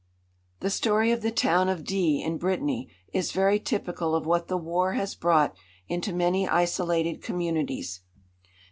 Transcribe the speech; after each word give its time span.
The 0.61 0.71
story 0.71 1.11
of 1.11 1.21
the 1.21 1.29
town 1.29 1.69
of 1.69 1.83
D, 1.83 2.23
in 2.23 2.39
Brittany, 2.39 2.89
is 3.13 3.31
very 3.31 3.59
typical 3.59 4.15
of 4.15 4.25
what 4.25 4.47
the 4.47 4.57
war 4.57 4.93
has 4.93 5.13
brought 5.13 5.55
into 5.87 6.11
many 6.11 6.47
isolated 6.49 7.21
communities. 7.21 7.99